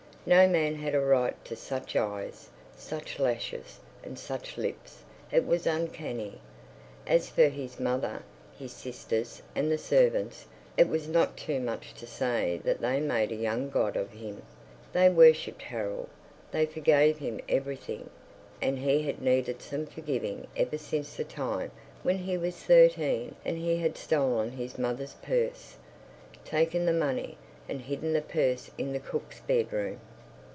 [0.23, 5.65] No man had a right to such eyes, such lashes, and such lips; it was
[5.65, 6.39] uncanny.
[7.07, 8.21] As for his mother,
[8.55, 10.45] his sisters, and the servants,
[10.77, 14.43] it was not too much to say they made a young god of him;
[14.93, 16.07] they worshipped Harold,
[16.51, 18.07] they forgave him everything;
[18.61, 21.71] and he had needed some forgiving ever since the time
[22.03, 25.77] when he was thirteen and he had stolen his mother's purse,
[26.45, 29.99] taken the money, and hidden the purse in the cook's bedroom.